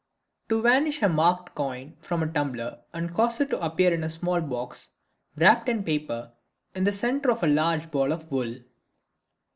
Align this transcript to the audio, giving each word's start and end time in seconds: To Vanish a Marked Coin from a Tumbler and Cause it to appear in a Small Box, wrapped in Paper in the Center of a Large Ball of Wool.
To 0.49 0.63
Vanish 0.63 1.03
a 1.03 1.09
Marked 1.09 1.53
Coin 1.53 1.95
from 1.99 2.23
a 2.23 2.27
Tumbler 2.27 2.79
and 2.91 3.13
Cause 3.13 3.39
it 3.39 3.51
to 3.51 3.61
appear 3.63 3.93
in 3.93 4.03
a 4.03 4.09
Small 4.09 4.41
Box, 4.41 4.89
wrapped 5.35 5.69
in 5.69 5.83
Paper 5.83 6.31
in 6.73 6.85
the 6.85 6.91
Center 6.91 7.29
of 7.29 7.43
a 7.43 7.47
Large 7.47 7.91
Ball 7.91 8.11
of 8.11 8.31
Wool. 8.31 8.61